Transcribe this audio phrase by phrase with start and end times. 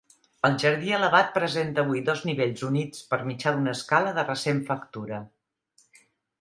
[0.47, 5.25] El jardí elevat presenta avui dos nivells units per mitjà d'una escala de recent factura.